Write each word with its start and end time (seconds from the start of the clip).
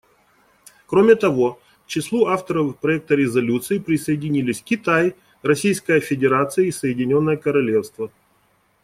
Кроме 0.87 1.13
того, 1.15 1.61
к 1.85 1.87
числу 1.87 2.25
авторов 2.25 2.79
проекта 2.79 3.13
резолюции 3.13 3.77
присоединились 3.77 4.63
Китай, 4.63 5.13
Российская 5.43 5.99
Федерация 5.99 6.65
и 6.65 6.71
Соединенное 6.71 7.37
Королевство. 7.37 8.09